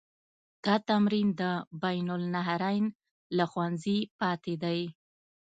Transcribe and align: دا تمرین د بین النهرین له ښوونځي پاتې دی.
دا 0.63 0.75
تمرین 0.87 1.27
د 1.41 1.41
بین 1.81 2.07
النهرین 2.17 2.85
له 3.37 3.43
ښوونځي 3.51 3.97
پاتې 4.19 4.53
دی. 4.63 4.81